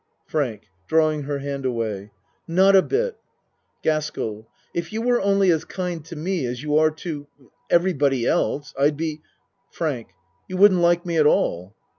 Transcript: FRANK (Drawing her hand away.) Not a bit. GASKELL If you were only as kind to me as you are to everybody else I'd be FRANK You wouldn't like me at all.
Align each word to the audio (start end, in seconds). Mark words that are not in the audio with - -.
FRANK 0.25 0.63
(Drawing 0.87 1.21
her 1.25 1.37
hand 1.37 1.63
away.) 1.63 2.09
Not 2.47 2.75
a 2.75 2.81
bit. 2.81 3.19
GASKELL 3.83 4.47
If 4.73 4.91
you 4.91 4.99
were 4.99 5.21
only 5.21 5.51
as 5.51 5.63
kind 5.63 6.03
to 6.05 6.15
me 6.15 6.47
as 6.47 6.63
you 6.63 6.75
are 6.77 6.89
to 6.89 7.27
everybody 7.69 8.25
else 8.25 8.73
I'd 8.79 8.97
be 8.97 9.21
FRANK 9.69 10.07
You 10.47 10.57
wouldn't 10.57 10.81
like 10.81 11.05
me 11.05 11.17
at 11.17 11.27
all. 11.27 11.75